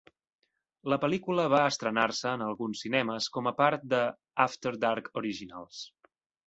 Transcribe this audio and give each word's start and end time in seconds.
La 0.93 0.97
pel·lícula 1.03 1.45
va 1.55 1.59
estrenar-se 1.73 2.33
en 2.39 2.45
alguns 2.47 2.81
cinemes 2.87 3.31
com 3.37 3.51
a 3.53 3.57
part 3.63 3.87
de 3.95 4.03
"After 4.49 4.77
Dark 4.89 5.15
Originals". 5.25 5.89